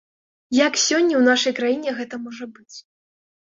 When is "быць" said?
2.59-2.77